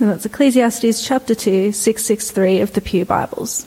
[0.00, 3.66] And that's Ecclesiastes chapter 2, 663 of the Pew Bibles.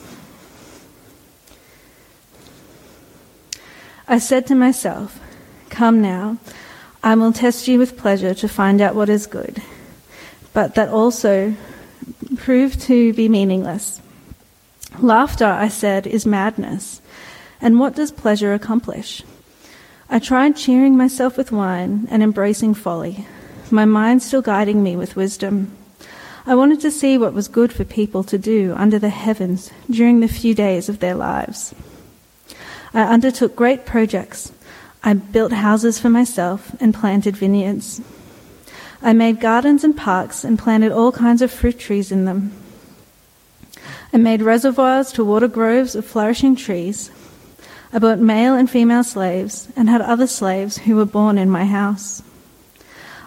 [4.07, 5.19] I said to myself,
[5.69, 6.39] Come now,
[7.03, 9.61] I will test you with pleasure to find out what is good,
[10.53, 11.53] but that also
[12.37, 14.01] proved to be meaningless.
[14.97, 16.99] Laughter, I said, is madness.
[17.61, 19.21] And what does pleasure accomplish?
[20.09, 23.27] I tried cheering myself with wine and embracing folly,
[23.69, 25.77] my mind still guiding me with wisdom.
[26.45, 30.19] I wanted to see what was good for people to do under the heavens during
[30.19, 31.73] the few days of their lives.
[32.93, 34.51] I undertook great projects.
[35.03, 38.01] I built houses for myself and planted vineyards.
[39.01, 42.51] I made gardens and parks and planted all kinds of fruit trees in them.
[44.11, 47.09] I made reservoirs to water groves of flourishing trees.
[47.93, 51.65] I bought male and female slaves and had other slaves who were born in my
[51.65, 52.21] house.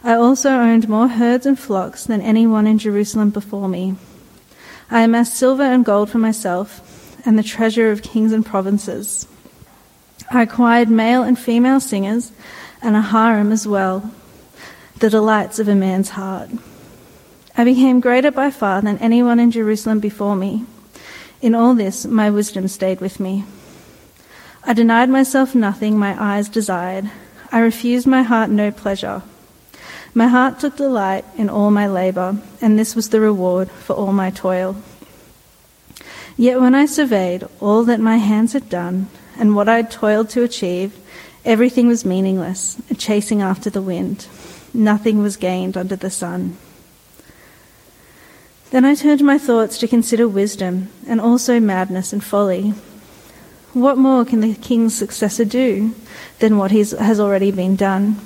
[0.06, 3.96] I also owned more herds and flocks than anyone in Jerusalem before me.
[4.88, 6.80] I amassed silver and gold for myself
[7.26, 9.26] and the treasure of kings and provinces.
[10.30, 12.30] I acquired male and female singers
[12.80, 14.12] and a harem as well,
[15.00, 16.50] the delights of a man's heart.
[17.56, 20.66] I became greater by far than anyone in Jerusalem before me.
[21.42, 23.44] In all this, my wisdom stayed with me.
[24.62, 27.10] I denied myself nothing my eyes desired.
[27.50, 29.24] I refused my heart no pleasure.
[30.16, 34.14] My heart took delight in all my labor, and this was the reward for all
[34.14, 34.76] my toil.
[36.38, 40.30] Yet when I surveyed all that my hands had done, and what I had toiled
[40.30, 40.96] to achieve,
[41.44, 44.26] everything was meaningless, a chasing after the wind.
[44.72, 46.56] Nothing was gained under the sun.
[48.70, 52.72] Then I turned my thoughts to consider wisdom, and also madness and folly.
[53.74, 55.94] What more can the king's successor do
[56.38, 58.18] than what has already been done?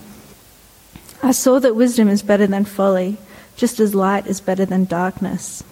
[1.22, 3.18] I saw that wisdom is better than folly,
[3.56, 5.62] just as light is better than darkness.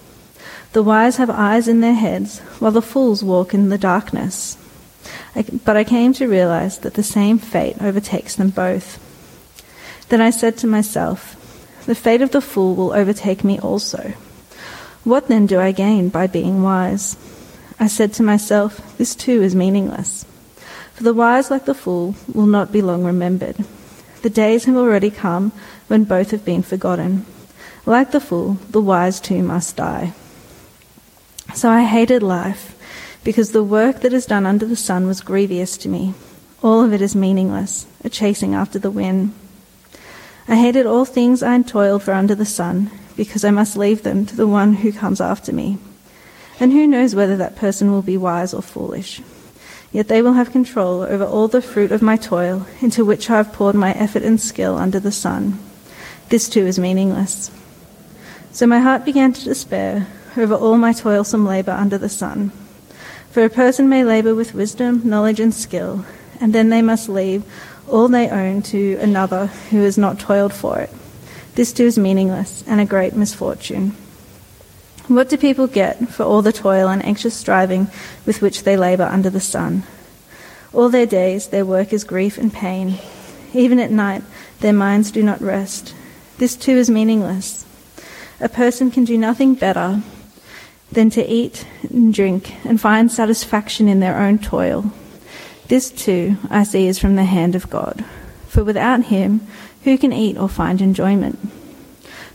[0.72, 4.58] The wise have eyes in their heads, while the fools walk in the darkness.
[5.34, 9.04] I, but I came to realize that the same fate overtakes them both.
[10.10, 11.34] Then I said to myself,
[11.86, 14.12] The fate of the fool will overtake me also.
[15.04, 17.16] What then do I gain by being wise?
[17.80, 20.26] I said to myself, This too is meaningless.
[20.94, 23.64] For the wise, like the fool, will not be long remembered.
[24.22, 25.52] The days have already come
[25.86, 27.24] when both have been forgotten.
[27.86, 30.12] Like the fool, the wise too must die.
[31.54, 32.74] So I hated life,
[33.24, 36.14] because the work that is done under the sun was grievous to me.
[36.62, 39.32] All of it is meaningless, a chasing after the wind.
[40.46, 44.02] I hated all things I had toiled for under the sun, because I must leave
[44.02, 45.78] them to the one who comes after me.
[46.60, 49.22] And who knows whether that person will be wise or foolish?
[49.92, 53.38] Yet they will have control over all the fruit of my toil, into which I
[53.38, 55.58] have poured my effort and skill under the sun.
[56.28, 57.50] This too is meaningless.
[58.52, 60.06] So my heart began to despair
[60.36, 62.52] over all my toilsome labor under the sun.
[63.30, 66.04] For a person may labor with wisdom, knowledge, and skill,
[66.40, 67.44] and then they must leave
[67.88, 70.90] all they own to another who has not toiled for it.
[71.54, 73.96] This too is meaningless and a great misfortune.
[75.08, 77.88] What do people get for all the toil and anxious striving
[78.26, 79.84] with which they labour under the sun?
[80.74, 82.98] All their days their work is grief and pain.
[83.54, 84.22] Even at night
[84.60, 85.94] their minds do not rest.
[86.36, 87.64] This too is meaningless.
[88.38, 90.02] A person can do nothing better
[90.92, 94.92] than to eat and drink and find satisfaction in their own toil.
[95.68, 98.04] This too I see is from the hand of God.
[98.48, 99.40] For without him,
[99.84, 101.38] who can eat or find enjoyment?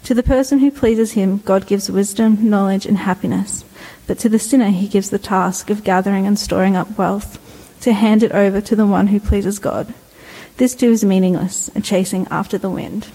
[0.04, 3.64] To the person who pleases him, God gives wisdom, knowledge, and happiness.
[4.06, 7.40] But to the sinner, he gives the task of gathering and storing up wealth,
[7.82, 9.94] to hand it over to the one who pleases God.
[10.58, 13.08] This too is meaningless, a chasing after the wind.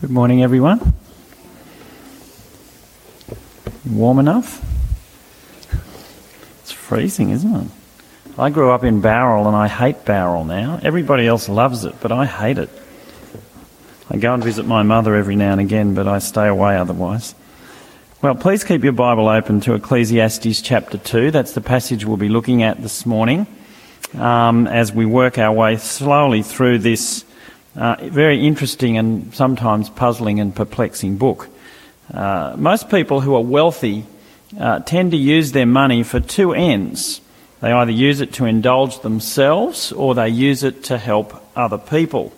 [0.00, 0.94] Good morning, everyone.
[3.88, 4.60] Warm enough?
[6.60, 7.68] It's freezing, isn't it?
[8.36, 10.80] I grew up in Bowral and I hate Bowral now.
[10.82, 12.68] Everybody else loves it, but I hate it.
[14.10, 17.34] I go and visit my mother every now and again, but I stay away otherwise.
[18.20, 21.30] Well, please keep your Bible open to Ecclesiastes chapter 2.
[21.30, 23.46] That's the passage we'll be looking at this morning
[24.12, 27.24] um, as we work our way slowly through this
[27.76, 31.48] uh, very interesting and sometimes puzzling and perplexing book.
[32.12, 34.04] Uh, most people who are wealthy
[34.60, 37.22] uh, tend to use their money for two ends.
[37.60, 42.34] They either use it to indulge themselves or they use it to help other people.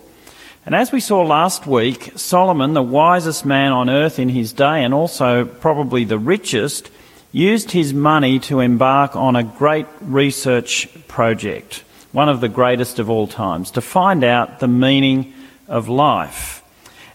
[0.67, 4.83] And as we saw last week, Solomon, the wisest man on earth in his day
[4.83, 6.91] and also probably the richest,
[7.31, 13.09] used his money to embark on a great research project, one of the greatest of
[13.09, 15.33] all times, to find out the meaning
[15.69, 16.61] of life.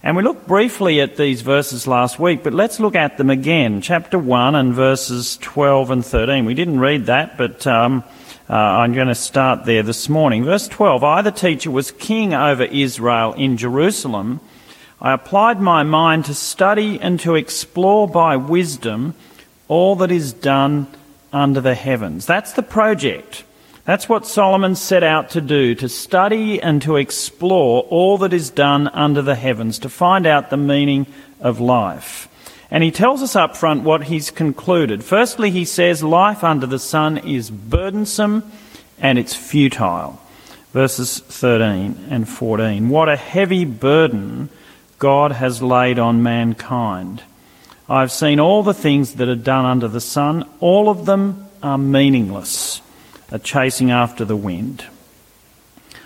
[0.02, 3.82] And we looked briefly at these verses last week, but let's look at them again.
[3.82, 6.46] Chapter 1 and verses 12 and 13.
[6.46, 8.02] We didn't read that, but um,
[8.50, 10.44] uh, I'm going to start there this morning.
[10.44, 14.40] Verse 12 I, the teacher, was king over Israel in Jerusalem.
[15.00, 19.14] I applied my mind to study and to explore by wisdom
[19.68, 20.86] all that is done
[21.32, 22.26] under the heavens.
[22.26, 23.44] That's the project.
[23.84, 28.50] That's what Solomon set out to do, to study and to explore all that is
[28.50, 31.06] done under the heavens, to find out the meaning
[31.40, 32.28] of life.
[32.72, 35.04] And he tells us up front what he's concluded.
[35.04, 38.50] Firstly, he says life under the sun is burdensome
[38.98, 40.19] and it's futile.
[40.72, 42.88] Verses 13 and 14.
[42.88, 44.48] What a heavy burden
[44.98, 47.22] God has laid on mankind.
[47.90, 51.76] I've seen all the things that are done under the sun, all of them are
[51.76, 52.80] meaningless
[53.32, 54.84] are chasing after the wind.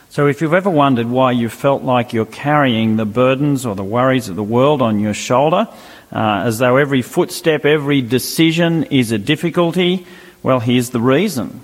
[0.09, 3.85] So, if you've ever wondered why you felt like you're carrying the burdens or the
[3.85, 5.69] worries of the world on your shoulder,
[6.13, 10.07] uh, as though every footstep, every decision is a difficulty,
[10.43, 11.61] well, here's the reason.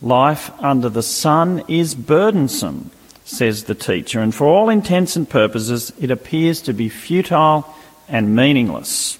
[0.00, 2.90] Life under the sun is burdensome,
[3.24, 7.66] says the teacher, and for all intents and purposes, it appears to be futile
[8.08, 9.18] and meaningless.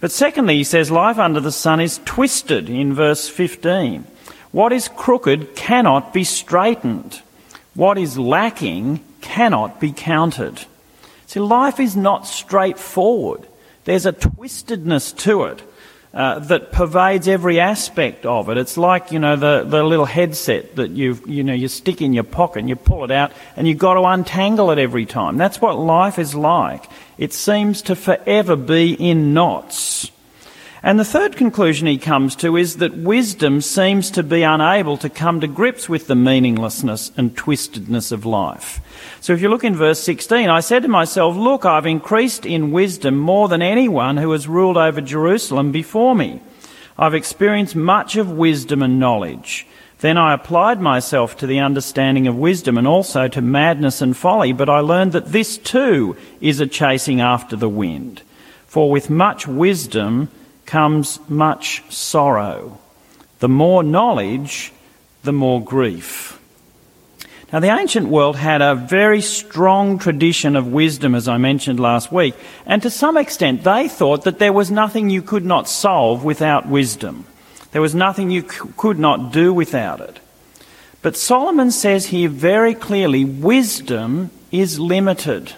[0.00, 4.04] But secondly, he says life under the sun is twisted in verse 15.
[4.50, 7.22] What is crooked cannot be straightened.
[7.74, 10.66] What is lacking cannot be counted.
[11.26, 13.46] See, life is not straightforward.
[13.84, 15.62] There's a twistedness to it
[16.14, 18.58] uh, that pervades every aspect of it.
[18.58, 22.12] It's like, you know, the, the little headset that you you know, you stick in
[22.12, 25.36] your pocket and you pull it out and you've got to untangle it every time.
[25.36, 26.84] That's what life is like.
[27.18, 30.10] It seems to forever be in knots.
[30.84, 35.08] And the third conclusion he comes to is that wisdom seems to be unable to
[35.08, 38.80] come to grips with the meaninglessness and twistedness of life.
[39.20, 42.72] So if you look in verse 16, I said to myself, Look, I've increased in
[42.72, 46.40] wisdom more than anyone who has ruled over Jerusalem before me.
[46.98, 49.68] I've experienced much of wisdom and knowledge.
[50.00, 54.52] Then I applied myself to the understanding of wisdom and also to madness and folly,
[54.52, 58.22] but I learned that this too is a chasing after the wind.
[58.66, 60.28] For with much wisdom,
[60.72, 62.78] comes much sorrow.
[63.40, 64.72] The more knowledge,
[65.22, 66.40] the more grief.
[67.52, 72.10] Now, the ancient world had a very strong tradition of wisdom, as I mentioned last
[72.10, 72.34] week,
[72.64, 76.66] and to some extent they thought that there was nothing you could not solve without
[76.66, 77.26] wisdom.
[77.72, 80.20] There was nothing you could not do without it.
[81.02, 85.52] But Solomon says here very clearly wisdom is limited.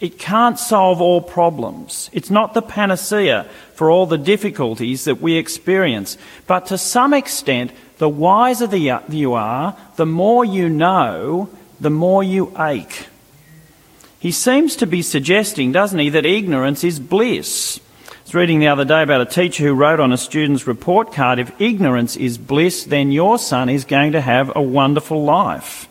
[0.00, 2.10] It can't solve all problems.
[2.12, 6.18] It's not the panacea for all the difficulties that we experience.
[6.46, 11.48] But to some extent, the wiser the, you are, the more you know,
[11.80, 13.06] the more you ache.
[14.18, 17.78] He seems to be suggesting, doesn't he, that ignorance is bliss.
[18.08, 21.12] I was reading the other day about a teacher who wrote on a student's report
[21.12, 25.88] card if ignorance is bliss, then your son is going to have a wonderful life.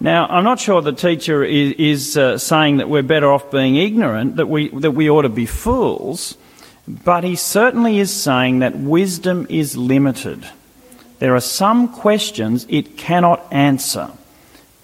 [0.00, 3.74] Now, I'm not sure the teacher is, is uh, saying that we're better off being
[3.74, 6.36] ignorant, that we, that we ought to be fools,
[6.86, 10.48] but he certainly is saying that wisdom is limited.
[11.18, 14.10] There are some questions it cannot answer,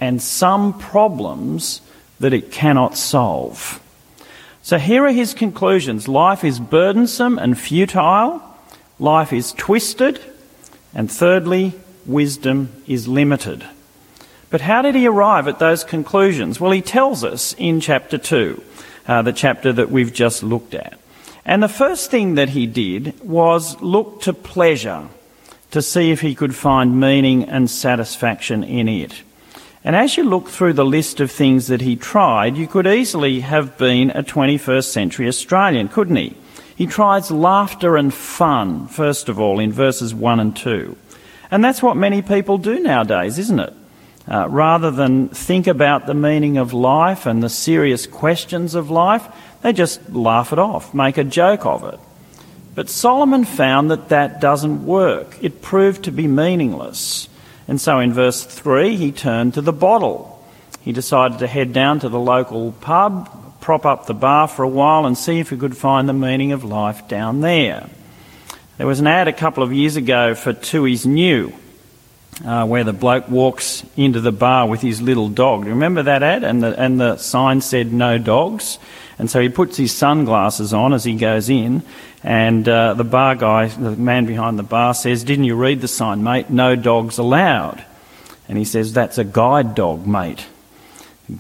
[0.01, 1.81] and some problems
[2.19, 3.81] that it cannot solve.
[4.63, 8.43] So here are his conclusions life is burdensome and futile,
[8.99, 10.21] life is twisted,
[10.93, 11.73] and thirdly,
[12.05, 13.65] wisdom is limited.
[14.55, 16.61] But how did he arrive at those conclusions?
[16.61, 18.63] Well, he tells us in chapter 2,
[19.09, 20.97] uh, the chapter that we've just looked at.
[21.45, 25.09] And the first thing that he did was look to pleasure
[25.73, 29.25] to see if he could find meaning and satisfaction in it.
[29.83, 33.41] And as you look through the list of things that he tried, you could easily
[33.41, 36.37] have been a 21st century Australian, couldn't he?
[36.77, 40.97] He tries laughter and fun, first of all, in verses 1 and 2.
[41.51, 43.75] And that's what many people do nowadays, isn't it?
[44.27, 49.27] Uh, rather than think about the meaning of life and the serious questions of life,
[49.61, 52.01] they just laugh it off, make a joke of it.
[52.75, 55.37] But Solomon found that that doesn't work.
[55.43, 57.29] It proved to be meaningless.
[57.69, 60.43] And so in verse 3, he turned to the bottle.
[60.81, 64.69] He decided to head down to the local pub, prop up the bar for a
[64.69, 67.89] while, and see if he could find the meaning of life down there.
[68.79, 71.53] There was an ad a couple of years ago for Tooheys New
[72.45, 75.67] uh, where the bloke walks into the bar with his little dog.
[75.67, 76.43] Remember that ad?
[76.45, 78.79] And the, and the sign said no dogs.
[79.19, 81.83] And so he puts his sunglasses on as he goes in,
[82.25, 85.89] and uh, the bar guy, the man behind the bar, says, Didn't you read the
[85.89, 86.51] sign, mate?
[86.51, 87.85] No dogs allowed.
[88.49, 90.47] And he says, That's a guide dog, mate.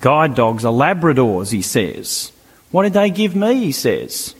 [0.00, 2.32] Guide dogs are Labradors, he says.
[2.70, 3.56] What did they give me?
[3.56, 4.34] He says.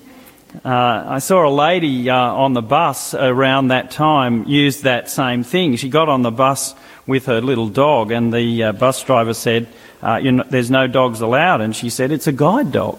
[0.63, 5.43] Uh, I saw a lady uh, on the bus around that time use that same
[5.43, 5.77] thing.
[5.77, 6.75] She got on the bus
[7.07, 9.67] with her little dog, and the uh, bus driver said,
[10.03, 11.61] uh, you know, There's no dogs allowed.
[11.61, 12.99] And she said, It's a guide dog.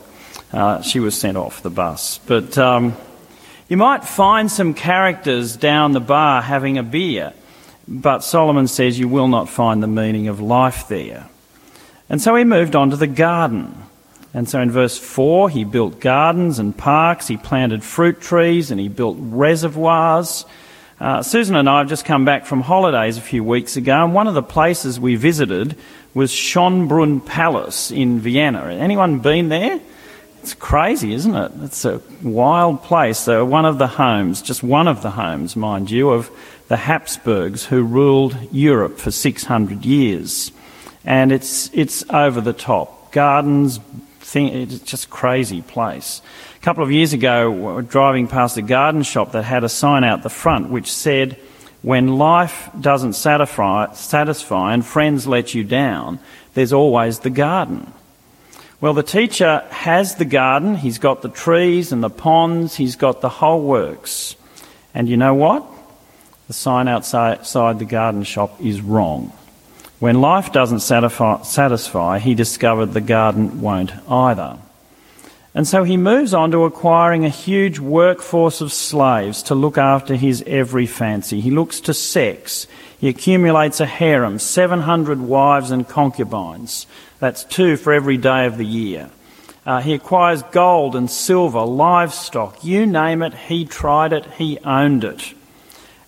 [0.52, 2.20] Uh, she was sent off the bus.
[2.26, 2.96] But um,
[3.68, 7.34] you might find some characters down the bar having a beer,
[7.88, 11.28] but Solomon says you will not find the meaning of life there.
[12.10, 13.85] And so he moved on to the garden.
[14.36, 18.82] And so in verse 4, he built gardens and parks, he planted fruit trees, and
[18.82, 20.46] he built reservoirs.
[21.00, 24.14] Uh, Susan and I have just come back from holidays a few weeks ago, and
[24.14, 25.78] one of the places we visited
[26.14, 28.66] was Schönbrunn Palace in Vienna.
[28.66, 29.80] Anyone been there?
[30.42, 31.52] It's crazy, isn't it?
[31.62, 33.20] It's a wild place.
[33.20, 36.30] So one of the homes, just one of the homes, mind you, of
[36.68, 40.52] the Habsburgs who ruled Europe for 600 years.
[41.06, 43.14] And it's, it's over the top.
[43.14, 43.80] Gardens,
[44.26, 46.22] thing, it's just crazy place.
[46.58, 49.70] A couple of years ago, we were driving past a garden shop that had a
[49.70, 51.38] sign out the front which said,
[51.82, 56.20] when life doesn't satisfy, satisfy and friends let you down,
[56.56, 57.94] there's always the garden.
[58.82, 63.22] Well, the teacher has the garden, he's got the trees and the ponds, he's got
[63.22, 64.36] the whole works.
[64.94, 65.66] And you know what?
[66.48, 67.44] The sign outside
[67.80, 69.32] the garden shop is wrong.
[70.00, 74.58] When life doesn't satisfy, he discovered the garden won't either.
[75.54, 80.16] And so he moves on to acquiring a huge workforce of slaves to look after
[80.16, 81.40] his every fancy.
[81.40, 82.68] He looks to sex.
[83.00, 86.88] He accumulates a harem, 700 wives and concubines.
[87.20, 89.10] That's two for every day of the year.
[89.66, 95.06] Uh, he acquires gold and silver, livestock, you name it, he tried it, he owned
[95.06, 95.35] it.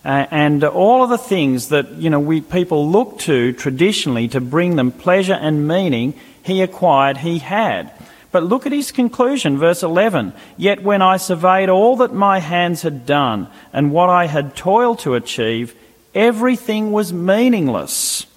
[0.08, 4.40] Uh, and all of the things that you know we people look to traditionally to
[4.40, 7.92] bring them pleasure and meaning, he acquired, he had.
[8.32, 10.32] But look at his conclusion, verse 11.
[10.56, 15.00] Yet when I surveyed all that my hands had done and what I had toiled
[15.00, 15.76] to achieve,
[16.16, 18.28] everything was meaningless,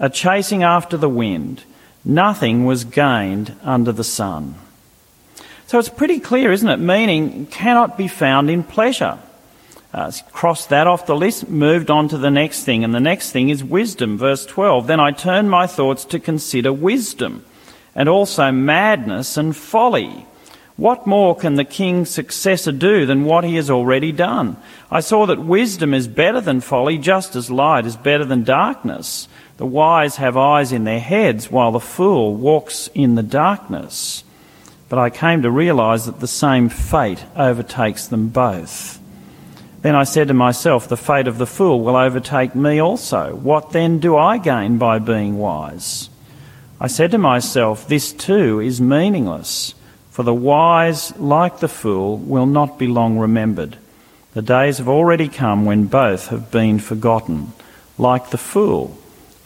[0.00, 1.62] a chasing after the wind.
[2.04, 4.56] Nothing was gained under the sun.
[5.68, 6.80] So it's pretty clear, isn't it?
[6.80, 9.20] Meaning cannot be found in pleasure.
[9.94, 13.30] Uh, crossed that off the list, moved on to the next thing, and the next
[13.30, 14.18] thing is wisdom.
[14.18, 14.88] Verse 12.
[14.88, 17.44] Then I turned my thoughts to consider wisdom
[17.94, 20.26] and also madness and folly.
[20.76, 24.56] What more can the king's successor do than what he has already done?
[24.90, 29.28] I saw that wisdom is better than folly, just as light is better than darkness.
[29.58, 34.24] The wise have eyes in their heads, while the fool walks in the darkness.
[34.88, 38.98] But I came to realize that the same fate overtakes them both.
[39.84, 43.34] Then I said to myself, The fate of the fool will overtake me also.
[43.34, 46.08] What then do I gain by being wise?
[46.80, 49.74] I said to myself, This too is meaningless,
[50.10, 53.76] for the wise, like the fool, will not be long remembered.
[54.32, 57.52] The days have already come when both have been forgotten.
[57.98, 58.96] Like the fool,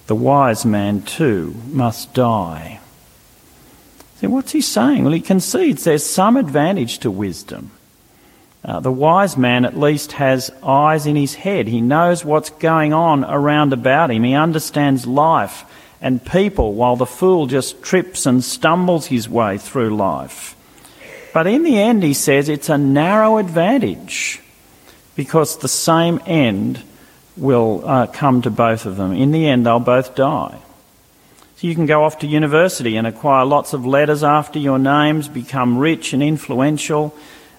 [0.07, 2.79] the wise man too must die.
[4.19, 5.03] See, what's he saying?
[5.03, 7.73] Well, he concedes there's some advantage to wisdom.
[8.65, 11.69] Uh, the wise man at least has eyes in his head.
[11.69, 14.25] He knows what's going on around about him.
[14.25, 15.65] He understands life
[16.01, 20.55] and people, while the fool just trips and stumbles his way through life.
[21.35, 24.41] But in the end, he says it's a narrow advantage
[25.17, 26.83] because the same end
[27.37, 29.13] will uh, come to both of them.
[29.13, 30.59] In the end, they'll both die.
[31.57, 35.29] So you can go off to university and acquire lots of letters after your names,
[35.29, 37.17] become rich and influential,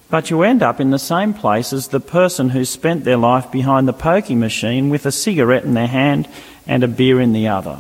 [0.10, 3.52] but you end up in the same place as the person who spent their life
[3.52, 6.28] behind the poker machine with a cigarette in their hand
[6.68, 7.80] and a beer in the other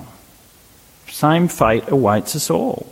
[1.20, 2.88] same fate awaits us all.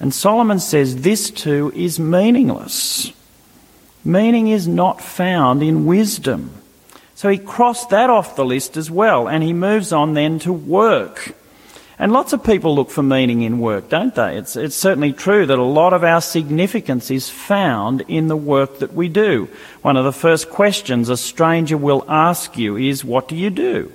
[0.00, 3.12] And Solomon says this too is meaningless.
[4.02, 6.50] Meaning is not found in wisdom.
[7.14, 10.52] So he crossed that off the list as well, and he moves on then to
[10.52, 11.34] work.
[11.98, 14.36] And lots of people look for meaning in work, don't they?
[14.36, 18.80] It's, it's certainly true that a lot of our significance is found in the work
[18.80, 19.48] that we do.
[19.82, 23.92] One of the first questions a stranger will ask you is, What do you do?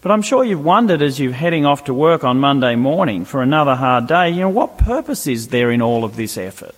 [0.00, 3.42] But I'm sure you've wondered as you're heading off to work on Monday morning for
[3.42, 6.74] another hard day, you know, what purpose is there in all of this effort?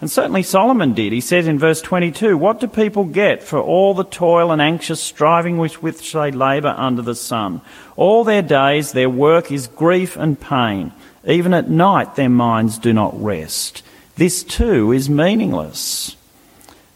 [0.00, 1.12] And certainly Solomon did.
[1.12, 5.00] He says in verse 22, What do people get for all the toil and anxious
[5.00, 7.62] striving with which they labour under the sun?
[7.96, 10.92] All their days, their work is grief and pain.
[11.26, 13.82] Even at night, their minds do not rest.
[14.16, 16.16] This too is meaningless.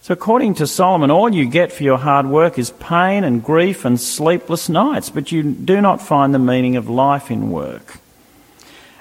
[0.02, 3.84] So, according to Solomon, all you get for your hard work is pain and grief
[3.84, 7.98] and sleepless nights, but you do not find the meaning of life in work.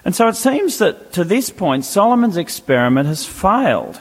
[0.06, 4.00] And so it seems that to this point, Solomon's experiment has failed.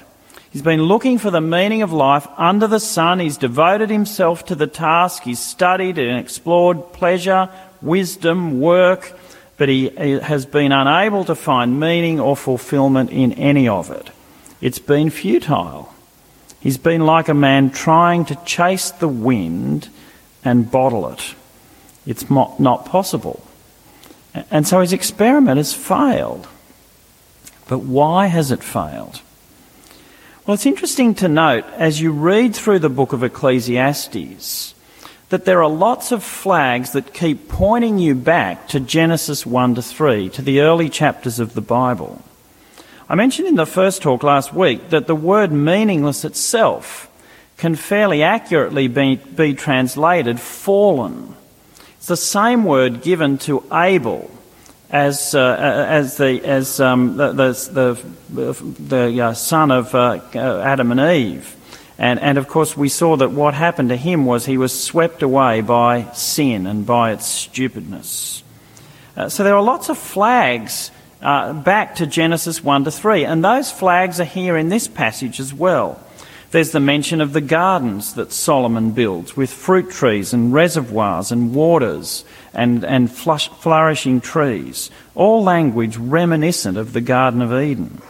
[0.51, 3.21] He's been looking for the meaning of life under the sun.
[3.21, 5.25] He's devoted himself to the task.
[5.25, 7.51] He's studied and explored pleasure,
[7.83, 9.13] wisdom, work,
[9.57, 14.09] but he has been unable to find meaning or fulfillment in any of it.
[14.61, 15.93] It's been futile.
[16.61, 19.89] He's been like a man trying to chase the wind
[20.45, 21.35] and bottle it.
[22.07, 23.45] It's not possible.
[24.51, 26.47] And so his experiment has failed.
[27.69, 29.21] But why has it failed?
[30.47, 34.75] Well, it's interesting to note as you read through the book of Ecclesiastes
[35.29, 39.83] that there are lots of flags that keep pointing you back to Genesis 1 to
[39.83, 42.23] 3, to the early chapters of the Bible.
[43.11, 47.11] I mentioned in the first talk last week that the word meaningless itself
[47.59, 51.35] can fairly accurately be, be translated fallen.
[51.99, 54.31] It's the same word given to Abel
[54.89, 55.57] as, uh,
[55.89, 61.57] as, the, as um, the, the, the, the uh, son of uh, Adam and Eve.
[61.99, 65.23] And, and of course, we saw that what happened to him was he was swept
[65.23, 68.45] away by sin and by its stupidness.
[69.17, 73.45] Uh, so there are lots of flags uh, back to Genesis 1 to 3, and
[73.45, 76.01] those flags are here in this passage as well.
[76.51, 81.55] There's the mention of the gardens that Solomon builds with fruit trees and reservoirs and
[81.55, 82.25] waters
[82.55, 88.01] and, and flush, flourishing trees, all language reminiscent of the Garden of Eden.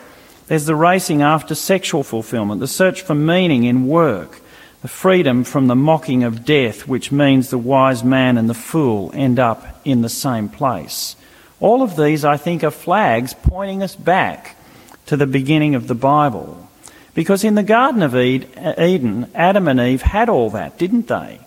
[0.46, 4.40] There's the racing after sexual fulfillment, the search for meaning in work,
[4.82, 9.10] the freedom from the mocking of death, which means the wise man and the fool
[9.14, 11.16] end up in the same place.
[11.58, 14.56] All of these, I think, are flags pointing us back
[15.06, 16.67] to the beginning of the Bible.
[17.18, 21.40] Because in the Garden of Eden, Adam and Eve had all that, didn't they?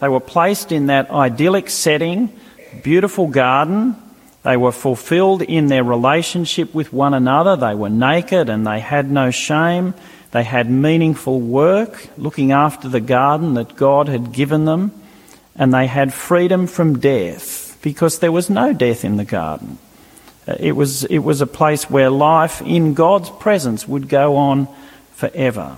[0.00, 2.36] They were placed in that idyllic setting,
[2.82, 3.94] beautiful garden.
[4.42, 7.54] They were fulfilled in their relationship with one another.
[7.54, 9.94] They were naked and they had no shame.
[10.32, 14.90] They had meaningful work, looking after the garden that God had given them.
[15.54, 19.78] And they had freedom from death because there was no death in the garden.
[20.48, 24.66] Uh, it was, it was a place where life in God's presence would go on
[25.12, 25.76] forever.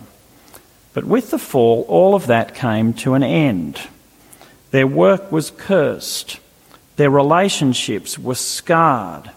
[0.92, 3.80] But with the fall, all of that came to an end.
[4.70, 6.40] Their work was cursed.
[6.96, 9.30] Their relationships were scarred.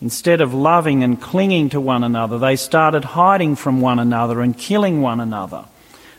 [0.00, 4.58] Instead of loving and clinging to one another, they started hiding from one another and
[4.58, 5.64] killing one another.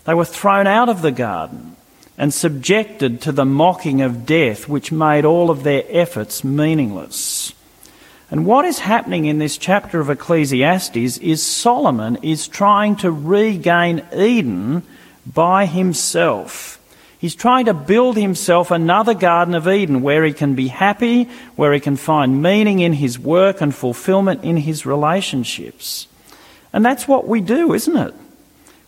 [0.06, 1.76] They were thrown out of the garden
[2.18, 7.54] and subjected to the mocking of death, which made all of their efforts meaningless.
[8.34, 14.04] And what is happening in this chapter of Ecclesiastes is Solomon is trying to regain
[14.12, 14.82] Eden
[15.24, 16.82] by himself.
[17.20, 21.74] He's trying to build himself another Garden of Eden where he can be happy, where
[21.74, 26.08] he can find meaning in his work and fulfillment in his relationships.
[26.74, 28.16] And that's what we do, isn't it?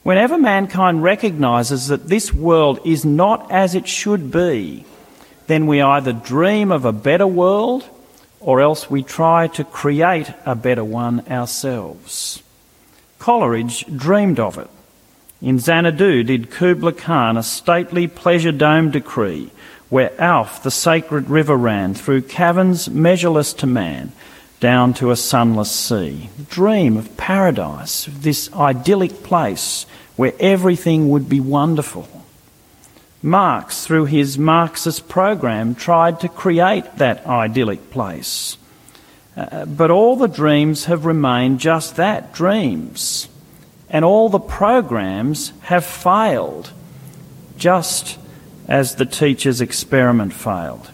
[0.01, 4.85] Whenever mankind recognizes that this world is not as it should be,
[5.45, 7.87] then we either dream of a better world
[8.45, 12.43] or else we try to create a better one ourselves.
[13.17, 14.69] Coleridge dreamed of it.
[15.41, 19.49] In Xanadu did Kubla Khan a stately pleasure dome decree,
[19.89, 24.11] where Alph, the sacred river, ran through caverns measureless to man,
[24.59, 26.29] down to a sunless sea.
[26.47, 32.07] Dream of paradise, this idyllic place where everything would be wonderful.
[33.25, 38.55] Marx, through his Marxist program, tried to create that idyllic place.
[39.35, 43.27] Uh, but all the dreams have remained just that dreams.
[43.89, 46.71] And all the programs have failed,
[47.57, 48.19] just
[48.67, 50.91] as the teacher's experiment failed.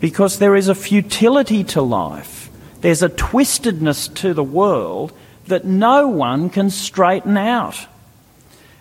[0.00, 2.48] Because there is a futility to life,
[2.80, 5.12] there's a twistedness to the world
[5.48, 7.86] that no one can straighten out.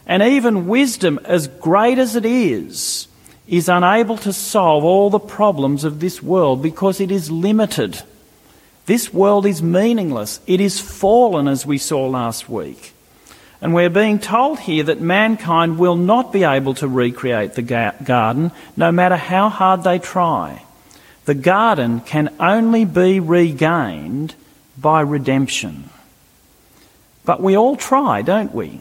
[0.08, 3.10] And even wisdom, as great as it is,
[3.48, 8.02] is unable to solve all the problems of this world because it is limited.
[8.86, 10.40] This world is meaningless.
[10.48, 12.94] It is fallen, as we saw last week.
[13.62, 18.52] And we're being told here that mankind will not be able to recreate the garden
[18.78, 20.64] no matter how hard they try.
[21.26, 24.36] The garden can only be regained
[24.78, 25.90] by redemption.
[27.26, 28.80] But we all try, don't we?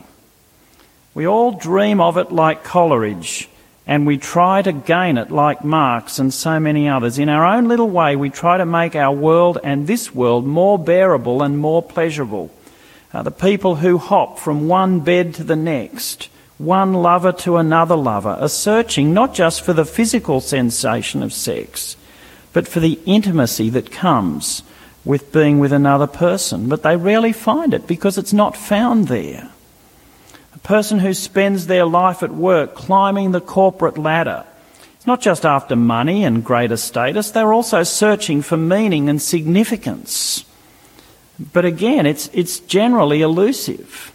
[1.16, 3.48] We all dream of it like Coleridge,
[3.86, 7.18] and we try to gain it like Marx and so many others.
[7.18, 10.78] In our own little way, we try to make our world and this world more
[10.78, 12.50] bearable and more pleasurable.
[13.14, 17.96] Uh, the people who hop from one bed to the next, one lover to another
[17.96, 21.96] lover, are searching not just for the physical sensation of sex,
[22.52, 24.62] but for the intimacy that comes
[25.02, 29.50] with being with another person, but they rarely find it because it's not found there.
[30.66, 34.44] Person who spends their life at work climbing the corporate ladder,
[34.96, 40.44] it's not just after money and greater status, they're also searching for meaning and significance.
[41.52, 44.12] But again, it's, it's generally elusive.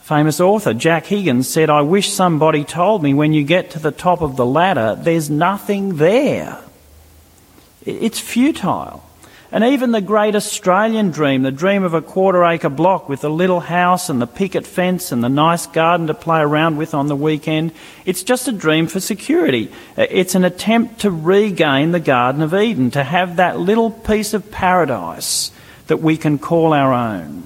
[0.00, 3.92] Famous author Jack Higgins said, I wish somebody told me when you get to the
[3.92, 6.58] top of the ladder, there's nothing there.
[7.86, 9.04] It's futile.
[9.54, 13.28] And even the great Australian dream, the dream of a quarter acre block with a
[13.28, 17.06] little house and the picket fence and the nice garden to play around with on
[17.06, 17.70] the weekend,
[18.04, 19.70] it's just a dream for security.
[19.96, 24.34] Uh, it's an attempt to regain the Garden of Eden, to have that little piece
[24.34, 25.52] of paradise
[25.86, 27.44] that we can call our own.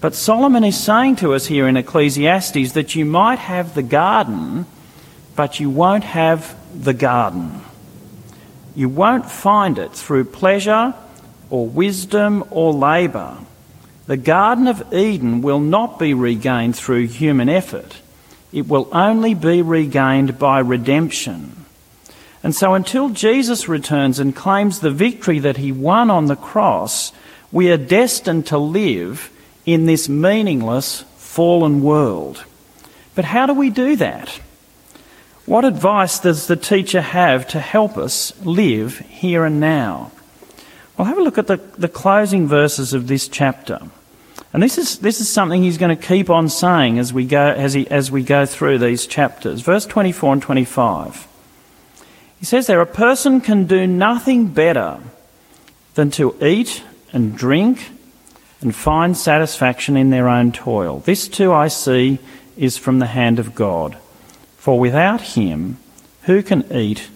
[0.00, 4.66] But Solomon is saying to us here in Ecclesiastes that you might have the garden,
[5.34, 7.60] but you won't have the garden.
[8.76, 10.94] You won't find it through pleasure
[11.50, 13.36] or wisdom or labour.
[14.06, 18.00] The Garden of Eden will not be regained through human effort.
[18.52, 21.64] It will only be regained by redemption.
[22.42, 27.12] And so until Jesus returns and claims the victory that he won on the cross,
[27.50, 29.30] we are destined to live
[29.64, 32.44] in this meaningless, fallen world.
[33.14, 34.28] But how do we do that?
[35.46, 40.10] What advice does the teacher have to help us live here and now?
[40.96, 43.80] Well, have a look at the, the closing verses of this chapter.
[44.52, 47.40] And this is, this is something he's going to keep on saying as we, go,
[47.40, 49.60] as, he, as we go through these chapters.
[49.60, 51.26] Verse 24 and 25.
[52.38, 55.00] He says there, a person can do nothing better
[55.94, 57.90] than to eat and drink
[58.60, 61.00] and find satisfaction in their own toil.
[61.00, 62.18] This too I see
[62.56, 63.96] is from the hand of God.
[64.56, 65.78] For without him,
[66.22, 67.08] who can eat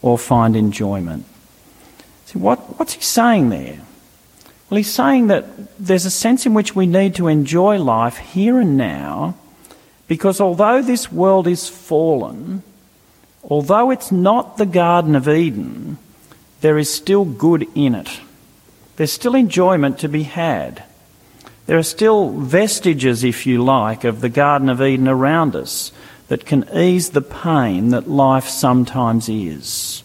[0.00, 1.26] or find enjoyment?
[2.26, 3.78] See, what, what's he saying there?
[4.68, 5.44] Well, he's saying that
[5.78, 9.36] there's a sense in which we need to enjoy life here and now
[10.08, 12.64] because although this world is fallen,
[13.44, 15.98] although it's not the Garden of Eden,
[16.62, 18.20] there is still good in it.
[18.96, 20.82] There's still enjoyment to be had.
[21.66, 25.92] There are still vestiges, if you like, of the Garden of Eden around us
[26.26, 30.02] that can ease the pain that life sometimes is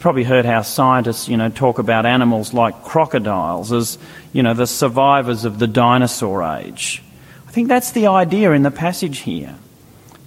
[0.00, 3.98] probably heard how scientists, you know, talk about animals like crocodiles as,
[4.32, 7.02] you know, the survivors of the dinosaur age.
[7.46, 9.54] I think that's the idea in the passage here.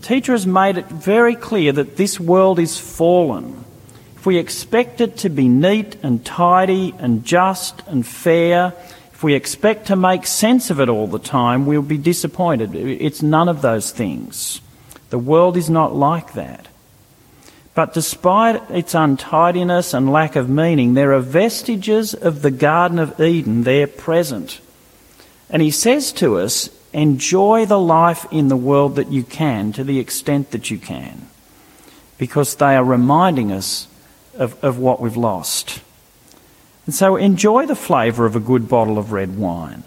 [0.04, 3.66] Teacher has made it very clear that this world is fallen.
[4.16, 8.74] If we expect it to be neat and tidy and just and fair,
[9.14, 12.76] if we expect to make sense of it all the time, we'll be disappointed.
[12.76, 14.62] It's none of those things.
[15.10, 16.68] The world is not like that.
[17.76, 23.20] But despite its untidiness and lack of meaning, there are vestiges of the Garden of
[23.20, 24.62] Eden there present.
[25.50, 29.84] And he says to us, enjoy the life in the world that you can to
[29.84, 31.28] the extent that you can,
[32.20, 33.88] because they are reminding us
[34.36, 35.82] of, of what we've lost.
[36.86, 39.84] And so enjoy the flavour of a good bottle of red wine.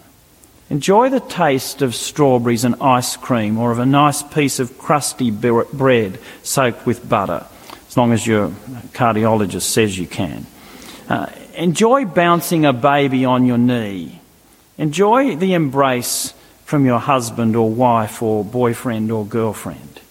[0.69, 5.31] Enjoy the taste of strawberries and ice cream or of a nice piece of crusty
[5.31, 7.45] bread soaked with butter
[7.95, 8.49] long as your
[8.93, 10.45] cardiologist says you can.
[11.07, 14.19] Uh, enjoy bouncing a baby on your knee.
[14.77, 16.33] Enjoy the embrace
[16.65, 20.01] from your husband or wife or boyfriend or girlfriend.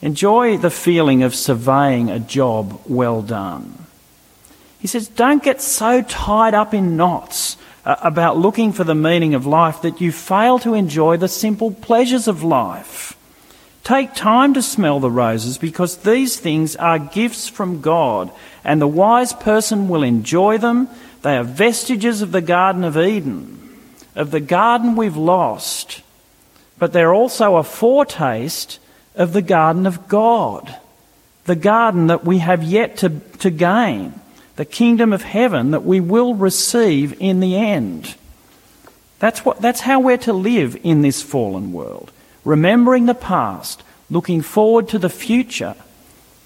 [0.00, 3.86] Enjoy the feeling of surveying a job well done.
[4.78, 9.34] He says, don't get so tied up in knots uh, about looking for the meaning
[9.34, 13.17] of life that you fail to enjoy the simple pleasures of life.
[13.88, 18.30] Take time to smell the roses because these things are gifts from God,
[18.62, 20.90] and the wise person will enjoy them.
[21.22, 23.78] They are vestiges of the Garden of Eden,
[24.14, 26.02] of the garden we've lost,
[26.78, 28.78] but they're also a foretaste
[29.14, 30.76] of the garden of God,
[31.46, 34.12] the garden that we have yet to, to gain,
[34.56, 38.16] the kingdom of heaven that we will receive in the end.
[39.18, 42.12] That's, what, that's how we're to live in this fallen world
[42.48, 45.74] remembering the past, looking forward to the future,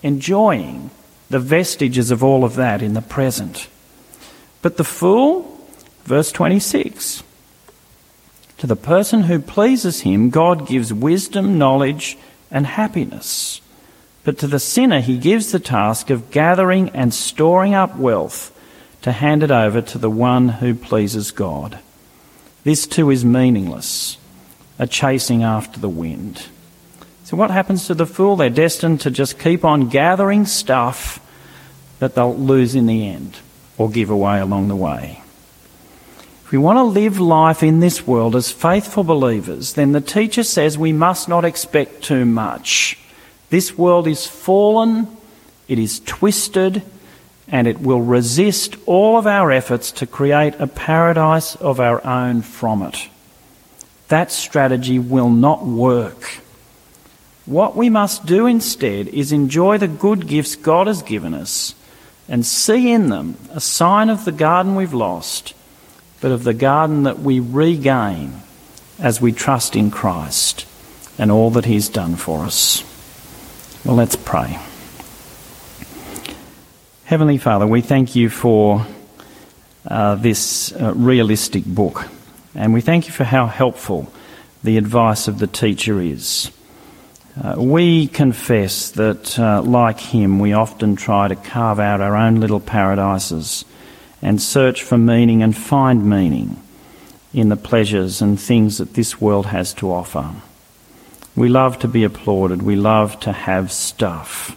[0.02, 0.90] enjoying
[1.30, 3.68] the vestiges of all of that in the present.
[4.62, 5.64] But the fool,
[6.02, 7.22] verse 26,
[8.58, 12.18] to the person who pleases him, God gives wisdom, knowledge,
[12.50, 13.60] and happiness.
[14.24, 18.50] But to the sinner, he gives the task of gathering and storing up wealth
[19.02, 21.78] to hand it over to the one who pleases God.
[22.64, 24.16] This too is meaningless
[24.78, 26.46] are chasing after the wind.
[27.24, 28.36] So, what happens to the fool?
[28.36, 31.18] They're destined to just keep on gathering stuff
[31.98, 33.38] that they'll lose in the end
[33.78, 35.22] or give away along the way.
[36.44, 40.42] If we want to live life in this world as faithful believers, then the teacher
[40.42, 42.98] says we must not expect too much.
[43.50, 45.08] This world is fallen,
[45.68, 46.82] it is twisted,
[47.48, 52.42] and it will resist all of our efforts to create a paradise of our own
[52.42, 53.08] from it.
[54.12, 56.42] That strategy will not work.
[57.46, 61.74] What we must do instead is enjoy the good gifts God has given us
[62.28, 65.54] and see in them a sign of the garden we've lost,
[66.20, 68.42] but of the garden that we regain
[68.98, 70.66] as we trust in Christ
[71.16, 72.84] and all that He's done for us.
[73.82, 74.58] Well, let's pray.
[77.04, 78.86] Heavenly Father, we thank you for
[79.86, 82.10] uh, this uh, realistic book,
[82.54, 84.12] and we thank you for how helpful
[84.62, 86.50] the advice of the teacher is.
[87.42, 92.40] Uh, we confess that, uh, like him, we often try to carve out our own
[92.40, 93.64] little paradises
[94.20, 96.60] and search for meaning and find meaning
[97.32, 100.30] in the pleasures and things that this world has to offer.
[101.34, 104.56] We love to be applauded, we love to have stuff.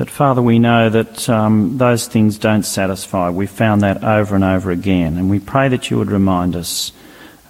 [0.00, 3.28] But Father, we know that um, those things don't satisfy.
[3.28, 6.92] We've found that over and over again, and we pray that you would remind us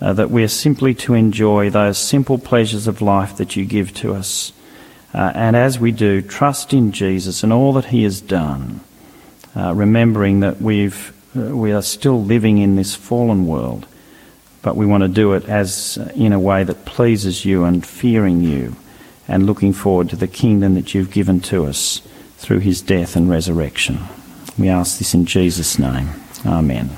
[0.01, 4.15] uh, that we're simply to enjoy those simple pleasures of life that you give to
[4.15, 4.53] us.
[5.15, 8.81] Uh, and as we do, trust in Jesus and all that he has done,
[9.55, 13.87] uh, remembering that we've, uh, we are still living in this fallen world,
[14.61, 17.87] but we want to do it as uh, in a way that pleases you and
[17.87, 18.75] fearing you
[19.29, 22.03] and looking forward to the kingdom that you've given to us
[22.40, 24.00] through his death and resurrection.
[24.59, 26.09] We ask this in Jesus' name.
[26.44, 26.90] Amen.